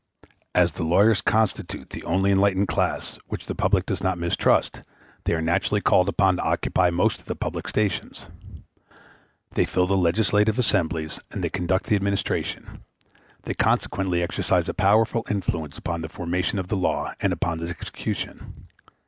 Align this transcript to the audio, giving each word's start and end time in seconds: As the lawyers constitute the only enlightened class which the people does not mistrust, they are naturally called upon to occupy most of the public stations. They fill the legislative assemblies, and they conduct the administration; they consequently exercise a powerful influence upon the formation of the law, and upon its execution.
As 0.55 0.71
the 0.71 0.81
lawyers 0.83 1.21
constitute 1.21 1.91
the 1.91 2.03
only 2.05 2.31
enlightened 2.31 2.67
class 2.67 3.19
which 3.27 3.45
the 3.45 3.53
people 3.53 3.81
does 3.85 4.01
not 4.01 4.17
mistrust, 4.17 4.81
they 5.25 5.35
are 5.35 5.43
naturally 5.43 5.79
called 5.79 6.09
upon 6.09 6.37
to 6.37 6.41
occupy 6.41 6.89
most 6.89 7.19
of 7.19 7.25
the 7.27 7.35
public 7.35 7.67
stations. 7.67 8.27
They 9.51 9.65
fill 9.67 9.85
the 9.85 9.95
legislative 9.95 10.57
assemblies, 10.57 11.19
and 11.29 11.43
they 11.43 11.51
conduct 11.51 11.85
the 11.85 11.95
administration; 11.97 12.83
they 13.43 13.53
consequently 13.53 14.23
exercise 14.23 14.67
a 14.67 14.73
powerful 14.73 15.23
influence 15.29 15.77
upon 15.77 16.01
the 16.01 16.09
formation 16.09 16.57
of 16.57 16.67
the 16.69 16.77
law, 16.77 17.13
and 17.19 17.31
upon 17.31 17.59
its 17.61 17.69
execution. 17.69 18.67